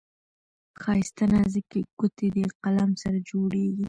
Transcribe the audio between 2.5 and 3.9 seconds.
قلم سره جوړیږي.